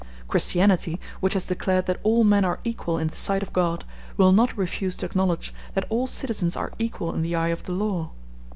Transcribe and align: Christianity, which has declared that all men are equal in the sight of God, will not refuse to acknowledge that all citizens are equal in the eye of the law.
Christianity, 0.27 0.99
which 1.19 1.33
has 1.35 1.45
declared 1.45 1.85
that 1.85 1.99
all 2.01 2.23
men 2.23 2.43
are 2.43 2.57
equal 2.63 2.97
in 2.97 3.09
the 3.09 3.15
sight 3.15 3.43
of 3.43 3.53
God, 3.53 3.85
will 4.17 4.31
not 4.31 4.57
refuse 4.57 4.95
to 4.95 5.05
acknowledge 5.05 5.53
that 5.75 5.85
all 5.89 6.07
citizens 6.07 6.55
are 6.55 6.73
equal 6.79 7.13
in 7.13 7.21
the 7.21 7.35
eye 7.35 7.49
of 7.49 7.61
the 7.65 7.71
law. 7.73 8.09